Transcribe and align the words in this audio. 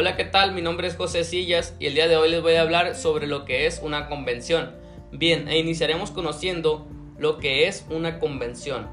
Hola, 0.00 0.14
¿qué 0.14 0.24
tal? 0.24 0.52
Mi 0.52 0.62
nombre 0.62 0.86
es 0.86 0.94
José 0.94 1.24
Sillas 1.24 1.74
y 1.80 1.86
el 1.86 1.94
día 1.94 2.06
de 2.06 2.16
hoy 2.16 2.30
les 2.30 2.40
voy 2.40 2.54
a 2.54 2.60
hablar 2.60 2.94
sobre 2.94 3.26
lo 3.26 3.44
que 3.44 3.66
es 3.66 3.80
una 3.82 4.08
convención. 4.08 4.76
Bien, 5.10 5.48
e 5.48 5.58
iniciaremos 5.58 6.12
conociendo 6.12 6.86
lo 7.18 7.38
que 7.38 7.66
es 7.66 7.84
una 7.90 8.20
convención. 8.20 8.86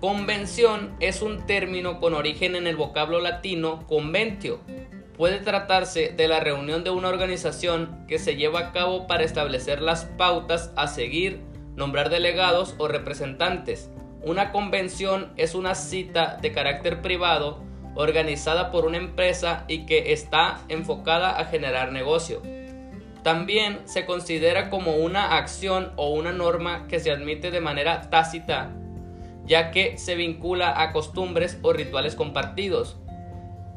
Convención 0.00 0.96
es 0.98 1.22
un 1.22 1.46
término 1.46 2.00
con 2.00 2.14
origen 2.14 2.56
en 2.56 2.66
el 2.66 2.74
vocablo 2.74 3.20
latino 3.20 3.86
conventio. 3.86 4.58
Puede 5.16 5.38
tratarse 5.38 6.08
de 6.08 6.26
la 6.26 6.40
reunión 6.40 6.82
de 6.82 6.90
una 6.90 7.06
organización 7.06 8.04
que 8.08 8.18
se 8.18 8.34
lleva 8.34 8.58
a 8.58 8.72
cabo 8.72 9.06
para 9.06 9.22
establecer 9.22 9.80
las 9.80 10.06
pautas 10.06 10.72
a 10.74 10.88
seguir, 10.88 11.38
nombrar 11.76 12.10
delegados 12.10 12.74
o 12.78 12.88
representantes. 12.88 13.92
Una 14.24 14.50
convención 14.50 15.32
es 15.36 15.54
una 15.54 15.76
cita 15.76 16.36
de 16.42 16.50
carácter 16.50 17.00
privado 17.00 17.69
organizada 17.94 18.70
por 18.70 18.86
una 18.86 18.98
empresa 18.98 19.64
y 19.68 19.86
que 19.86 20.12
está 20.12 20.60
enfocada 20.68 21.38
a 21.38 21.44
generar 21.44 21.92
negocio. 21.92 22.42
También 23.22 23.80
se 23.84 24.06
considera 24.06 24.70
como 24.70 24.96
una 24.96 25.36
acción 25.36 25.92
o 25.96 26.10
una 26.10 26.32
norma 26.32 26.86
que 26.88 27.00
se 27.00 27.10
admite 27.10 27.50
de 27.50 27.60
manera 27.60 28.08
tácita, 28.08 28.70
ya 29.44 29.70
que 29.70 29.98
se 29.98 30.14
vincula 30.14 30.80
a 30.80 30.92
costumbres 30.92 31.58
o 31.62 31.72
rituales 31.72 32.14
compartidos. 32.14 32.98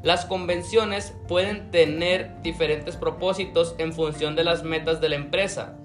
Las 0.01 0.25
convenciones 0.25 1.15
pueden 1.27 1.71
tener 1.71 2.41
diferentes 2.41 2.95
propósitos 2.95 3.75
en 3.77 3.93
función 3.93 4.35
de 4.35 4.43
las 4.43 4.63
metas 4.63 5.01
de 5.01 5.09
la 5.09 5.15
empresa. 5.15 5.77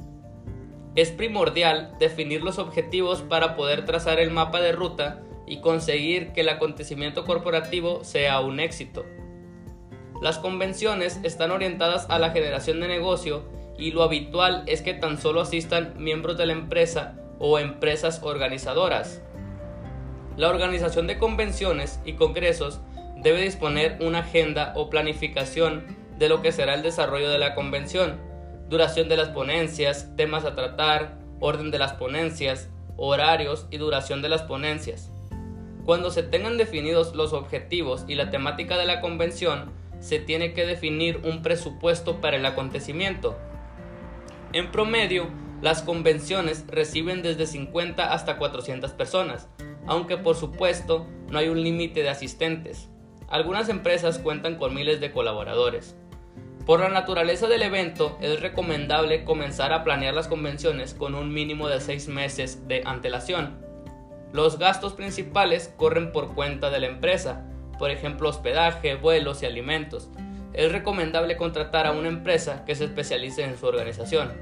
Es 0.94 1.10
primordial 1.10 1.94
definir 1.98 2.42
los 2.42 2.58
objetivos 2.58 3.22
para 3.22 3.56
poder 3.56 3.84
trazar 3.84 4.18
el 4.20 4.30
mapa 4.30 4.60
de 4.60 4.72
ruta 4.72 5.22
y 5.48 5.60
conseguir 5.60 6.32
que 6.32 6.42
el 6.42 6.48
acontecimiento 6.48 7.24
corporativo 7.24 8.04
sea 8.04 8.40
un 8.40 8.60
éxito. 8.60 9.04
Las 10.20 10.38
convenciones 10.38 11.20
están 11.22 11.50
orientadas 11.50 12.06
a 12.10 12.18
la 12.18 12.30
generación 12.30 12.80
de 12.80 12.88
negocio 12.88 13.44
y 13.78 13.92
lo 13.92 14.02
habitual 14.02 14.64
es 14.66 14.82
que 14.82 14.94
tan 14.94 15.18
solo 15.18 15.40
asistan 15.40 15.94
miembros 15.96 16.36
de 16.36 16.46
la 16.46 16.52
empresa 16.52 17.16
o 17.38 17.58
empresas 17.58 18.20
organizadoras. 18.22 19.22
La 20.36 20.48
organización 20.48 21.06
de 21.06 21.18
convenciones 21.18 22.00
y 22.04 22.14
congresos 22.14 22.80
debe 23.16 23.42
disponer 23.42 23.98
una 24.00 24.20
agenda 24.20 24.72
o 24.76 24.90
planificación 24.90 25.96
de 26.18 26.28
lo 26.28 26.42
que 26.42 26.52
será 26.52 26.74
el 26.74 26.82
desarrollo 26.82 27.30
de 27.30 27.38
la 27.38 27.54
convención, 27.54 28.20
duración 28.68 29.08
de 29.08 29.16
las 29.16 29.28
ponencias, 29.28 30.14
temas 30.16 30.44
a 30.44 30.54
tratar, 30.54 31.18
orden 31.40 31.70
de 31.70 31.78
las 31.78 31.92
ponencias, 31.92 32.68
horarios 32.96 33.66
y 33.70 33.78
duración 33.78 34.20
de 34.20 34.28
las 34.28 34.42
ponencias. 34.42 35.12
Cuando 35.88 36.10
se 36.10 36.22
tengan 36.22 36.58
definidos 36.58 37.14
los 37.14 37.32
objetivos 37.32 38.04
y 38.06 38.14
la 38.14 38.28
temática 38.28 38.76
de 38.76 38.84
la 38.84 39.00
convención, 39.00 39.72
se 40.00 40.18
tiene 40.18 40.52
que 40.52 40.66
definir 40.66 41.22
un 41.24 41.40
presupuesto 41.40 42.20
para 42.20 42.36
el 42.36 42.44
acontecimiento. 42.44 43.38
En 44.52 44.70
promedio, 44.70 45.28
las 45.62 45.80
convenciones 45.80 46.66
reciben 46.68 47.22
desde 47.22 47.46
50 47.46 48.12
hasta 48.12 48.36
400 48.36 48.92
personas, 48.92 49.48
aunque 49.86 50.18
por 50.18 50.36
supuesto 50.36 51.06
no 51.30 51.38
hay 51.38 51.48
un 51.48 51.62
límite 51.62 52.02
de 52.02 52.10
asistentes. 52.10 52.90
Algunas 53.26 53.70
empresas 53.70 54.18
cuentan 54.18 54.56
con 54.56 54.74
miles 54.74 55.00
de 55.00 55.10
colaboradores. 55.10 55.96
Por 56.66 56.80
la 56.80 56.90
naturaleza 56.90 57.46
del 57.46 57.62
evento, 57.62 58.18
es 58.20 58.42
recomendable 58.42 59.24
comenzar 59.24 59.72
a 59.72 59.84
planear 59.84 60.12
las 60.12 60.28
convenciones 60.28 60.92
con 60.92 61.14
un 61.14 61.32
mínimo 61.32 61.66
de 61.66 61.80
6 61.80 62.08
meses 62.08 62.68
de 62.68 62.82
antelación. 62.84 63.67
Los 64.32 64.58
gastos 64.58 64.92
principales 64.92 65.72
corren 65.76 66.12
por 66.12 66.34
cuenta 66.34 66.70
de 66.70 66.80
la 66.80 66.86
empresa, 66.86 67.46
por 67.78 67.90
ejemplo 67.90 68.28
hospedaje, 68.28 68.96
vuelos 68.96 69.42
y 69.42 69.46
alimentos. 69.46 70.10
Es 70.52 70.70
recomendable 70.70 71.36
contratar 71.36 71.86
a 71.86 71.92
una 71.92 72.08
empresa 72.08 72.64
que 72.64 72.74
se 72.74 72.84
especialice 72.84 73.44
en 73.44 73.56
su 73.56 73.66
organización. 73.66 74.32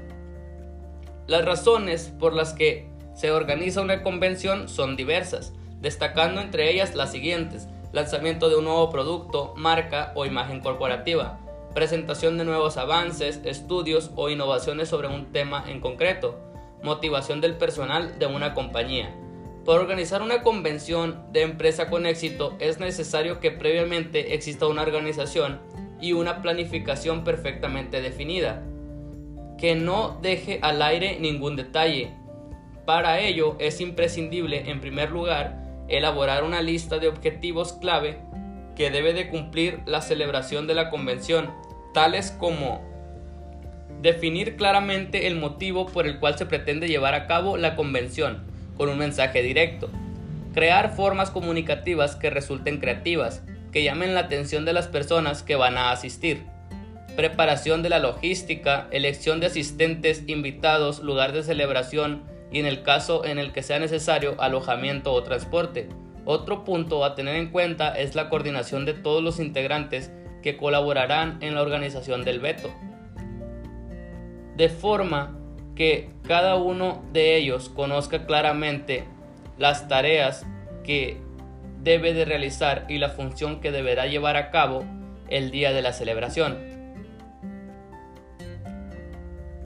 Las 1.27 1.45
razones 1.45 2.13
por 2.19 2.33
las 2.33 2.53
que 2.53 2.89
se 3.15 3.31
organiza 3.31 3.81
una 3.81 4.03
convención 4.03 4.67
son 4.67 4.95
diversas, 4.95 5.53
destacando 5.79 6.41
entre 6.41 6.71
ellas 6.71 6.95
las 6.95 7.11
siguientes. 7.11 7.67
Lanzamiento 7.93 8.49
de 8.49 8.57
un 8.57 8.65
nuevo 8.65 8.89
producto, 8.89 9.53
marca 9.55 10.11
o 10.15 10.25
imagen 10.25 10.59
corporativa, 10.59 11.39
presentación 11.73 12.37
de 12.37 12.43
nuevos 12.43 12.75
avances, 12.77 13.39
estudios 13.45 14.11
o 14.15 14.29
innovaciones 14.29 14.89
sobre 14.89 15.07
un 15.07 15.31
tema 15.31 15.63
en 15.67 15.79
concreto, 15.79 16.37
motivación 16.83 17.39
del 17.39 17.55
personal 17.55 18.19
de 18.19 18.25
una 18.25 18.53
compañía, 18.53 19.15
para 19.67 19.81
organizar 19.81 20.21
una 20.21 20.43
convención 20.43 21.25
de 21.33 21.41
empresa 21.41 21.89
con 21.89 22.05
éxito 22.05 22.55
es 22.61 22.79
necesario 22.79 23.41
que 23.41 23.51
previamente 23.51 24.33
exista 24.33 24.65
una 24.65 24.81
organización 24.81 25.59
y 25.99 26.13
una 26.13 26.41
planificación 26.41 27.25
perfectamente 27.25 27.99
definida, 27.99 28.63
que 29.57 29.75
no 29.75 30.19
deje 30.21 30.59
al 30.61 30.81
aire 30.81 31.19
ningún 31.19 31.57
detalle. 31.57 32.13
Para 32.85 33.19
ello 33.19 33.57
es 33.59 33.81
imprescindible, 33.81 34.71
en 34.71 34.79
primer 34.79 35.11
lugar, 35.11 35.61
elaborar 35.89 36.45
una 36.45 36.61
lista 36.61 36.97
de 36.97 37.09
objetivos 37.09 37.73
clave 37.73 38.21
que 38.77 38.89
debe 38.89 39.11
de 39.11 39.27
cumplir 39.27 39.81
la 39.85 39.99
celebración 40.01 40.65
de 40.67 40.75
la 40.75 40.89
convención, 40.89 41.51
tales 41.93 42.31
como 42.31 42.81
definir 44.01 44.55
claramente 44.55 45.27
el 45.27 45.35
motivo 45.35 45.87
por 45.87 46.07
el 46.07 46.21
cual 46.21 46.37
se 46.37 46.45
pretende 46.45 46.87
llevar 46.87 47.15
a 47.15 47.27
cabo 47.27 47.57
la 47.57 47.75
convención, 47.75 48.55
con 48.77 48.89
un 48.89 48.97
mensaje 48.97 49.41
directo. 49.41 49.89
Crear 50.53 50.95
formas 50.95 51.29
comunicativas 51.29 52.15
que 52.15 52.29
resulten 52.29 52.79
creativas, 52.79 53.43
que 53.71 53.83
llamen 53.83 54.13
la 54.13 54.21
atención 54.21 54.65
de 54.65 54.73
las 54.73 54.87
personas 54.87 55.43
que 55.43 55.55
van 55.55 55.77
a 55.77 55.91
asistir. 55.91 56.45
Preparación 57.15 57.83
de 57.83 57.89
la 57.89 57.99
logística, 57.99 58.87
elección 58.91 59.39
de 59.39 59.47
asistentes, 59.47 60.23
invitados, 60.27 60.99
lugar 60.99 61.33
de 61.33 61.43
celebración 61.43 62.23
y 62.51 62.59
en 62.59 62.65
el 62.65 62.83
caso 62.83 63.25
en 63.25 63.39
el 63.39 63.51
que 63.51 63.63
sea 63.63 63.79
necesario 63.79 64.39
alojamiento 64.39 65.13
o 65.13 65.23
transporte. 65.23 65.89
Otro 66.25 66.63
punto 66.63 67.03
a 67.05 67.15
tener 67.15 67.35
en 67.35 67.51
cuenta 67.51 67.97
es 67.97 68.15
la 68.15 68.29
coordinación 68.29 68.85
de 68.85 68.93
todos 68.93 69.23
los 69.23 69.39
integrantes 69.39 70.11
que 70.43 70.57
colaborarán 70.57 71.37
en 71.41 71.55
la 71.55 71.61
organización 71.61 72.23
del 72.23 72.39
veto. 72.39 72.69
De 74.55 74.69
forma 74.69 75.37
que 75.77 76.09
cada 76.27 76.55
uno 76.55 77.03
de 77.13 77.37
ellos 77.37 77.69
conozca 77.69 78.25
claramente 78.25 79.03
las 79.59 79.87
tareas 79.87 80.45
que 80.83 81.21
debe 81.83 82.13
de 82.13 82.25
realizar 82.25 82.85
y 82.89 82.97
la 82.97 83.09
función 83.09 83.61
que 83.61 83.71
deberá 83.71 84.07
llevar 84.07 84.37
a 84.37 84.49
cabo 84.49 84.83
el 85.29 85.51
día 85.51 85.73
de 85.73 85.83
la 85.83 85.93
celebración. 85.93 86.57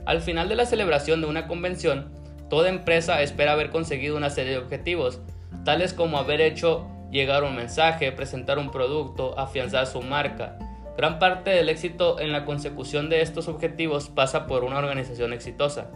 Al 0.04 0.20
final 0.20 0.50
de 0.50 0.56
la 0.56 0.66
celebración 0.66 1.22
de 1.22 1.28
una 1.28 1.46
convención, 1.46 2.12
toda 2.50 2.68
empresa 2.68 3.22
espera 3.22 3.52
haber 3.52 3.70
conseguido 3.70 4.16
una 4.16 4.28
serie 4.28 4.52
de 4.52 4.58
objetivos, 4.58 5.20
tales 5.64 5.94
como 5.94 6.18
haber 6.18 6.42
hecho 6.42 6.86
llegar 7.10 7.42
un 7.42 7.56
mensaje, 7.56 8.12
presentar 8.12 8.58
un 8.58 8.70
producto, 8.70 9.38
afianzar 9.38 9.86
su 9.86 10.02
marca. 10.02 10.58
Gran 10.96 11.18
parte 11.18 11.50
del 11.50 11.70
éxito 11.70 12.20
en 12.20 12.32
la 12.32 12.44
consecución 12.44 13.08
de 13.08 13.22
estos 13.22 13.48
objetivos 13.48 14.10
pasa 14.10 14.46
por 14.46 14.62
una 14.62 14.78
organización 14.78 15.32
exitosa. 15.32 15.90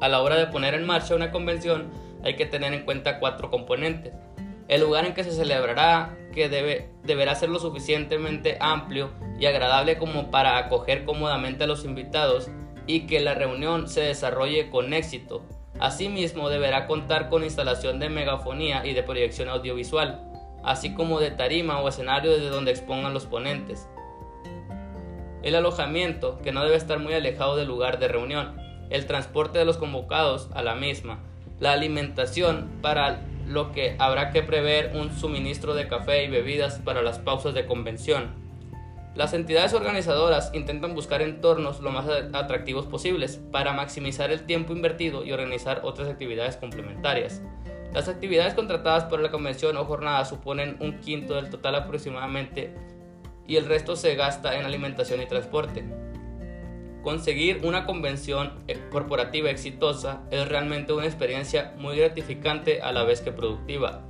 A 0.00 0.08
la 0.08 0.20
hora 0.20 0.36
de 0.36 0.46
poner 0.48 0.74
en 0.74 0.84
marcha 0.84 1.14
una 1.14 1.30
convención 1.30 1.90
hay 2.22 2.36
que 2.36 2.44
tener 2.44 2.74
en 2.74 2.84
cuenta 2.84 3.18
cuatro 3.18 3.50
componentes. 3.50 4.12
El 4.68 4.82
lugar 4.82 5.06
en 5.06 5.14
que 5.14 5.24
se 5.24 5.32
celebrará, 5.32 6.16
que 6.32 6.48
debe, 6.48 6.90
deberá 7.02 7.34
ser 7.34 7.48
lo 7.48 7.58
suficientemente 7.58 8.58
amplio 8.60 9.10
y 9.38 9.46
agradable 9.46 9.96
como 9.96 10.30
para 10.30 10.58
acoger 10.58 11.04
cómodamente 11.04 11.64
a 11.64 11.66
los 11.66 11.84
invitados 11.84 12.50
y 12.86 13.06
que 13.06 13.20
la 13.20 13.34
reunión 13.34 13.88
se 13.88 14.02
desarrolle 14.02 14.68
con 14.68 14.92
éxito. 14.92 15.42
Asimismo, 15.80 16.50
deberá 16.50 16.86
contar 16.86 17.28
con 17.28 17.42
instalación 17.42 17.98
de 17.98 18.08
megafonía 18.08 18.86
y 18.86 18.92
de 18.92 19.02
proyección 19.02 19.48
audiovisual, 19.48 20.33
así 20.64 20.94
como 20.94 21.20
de 21.20 21.30
tarima 21.30 21.80
o 21.80 21.88
escenario 21.88 22.32
desde 22.32 22.48
donde 22.48 22.70
expongan 22.70 23.14
los 23.14 23.26
ponentes. 23.26 23.88
El 25.42 25.54
alojamiento, 25.54 26.38
que 26.42 26.52
no 26.52 26.64
debe 26.64 26.76
estar 26.76 26.98
muy 26.98 27.12
alejado 27.12 27.56
del 27.56 27.68
lugar 27.68 27.98
de 27.98 28.08
reunión 28.08 28.64
el 28.90 29.06
transporte 29.06 29.58
de 29.58 29.64
los 29.64 29.76
convocados 29.76 30.48
a 30.54 30.62
la 30.62 30.74
misma, 30.74 31.20
la 31.58 31.72
alimentación 31.72 32.70
para 32.82 33.22
lo 33.46 33.72
que 33.72 33.96
habrá 33.98 34.30
que 34.30 34.42
prever 34.42 34.92
un 34.94 35.12
suministro 35.12 35.74
de 35.74 35.88
café 35.88 36.24
y 36.24 36.28
bebidas 36.28 36.78
para 36.78 37.02
las 37.02 37.18
pausas 37.18 37.54
de 37.54 37.66
convención. 37.66 38.42
Las 39.14 39.32
entidades 39.32 39.74
organizadoras 39.74 40.50
intentan 40.54 40.94
buscar 40.94 41.22
entornos 41.22 41.80
lo 41.80 41.90
más 41.92 42.06
atractivos 42.32 42.86
posibles 42.86 43.40
para 43.52 43.72
maximizar 43.72 44.32
el 44.32 44.44
tiempo 44.44 44.72
invertido 44.72 45.24
y 45.24 45.32
organizar 45.32 45.82
otras 45.84 46.08
actividades 46.08 46.56
complementarias. 46.56 47.40
Las 47.94 48.08
actividades 48.08 48.54
contratadas 48.54 49.04
por 49.04 49.20
la 49.20 49.30
convención 49.30 49.76
o 49.76 49.84
jornada 49.84 50.24
suponen 50.24 50.76
un 50.80 50.98
quinto 50.98 51.36
del 51.36 51.48
total 51.48 51.76
aproximadamente 51.76 52.74
y 53.46 53.54
el 53.54 53.66
resto 53.66 53.94
se 53.94 54.16
gasta 54.16 54.58
en 54.58 54.66
alimentación 54.66 55.22
y 55.22 55.26
transporte. 55.26 55.84
Conseguir 57.04 57.60
una 57.62 57.86
convención 57.86 58.64
eh, 58.66 58.80
corporativa 58.90 59.48
exitosa 59.48 60.22
es 60.32 60.48
realmente 60.48 60.92
una 60.92 61.06
experiencia 61.06 61.72
muy 61.78 61.96
gratificante 61.96 62.82
a 62.82 62.90
la 62.90 63.04
vez 63.04 63.20
que 63.20 63.30
productiva. 63.30 64.02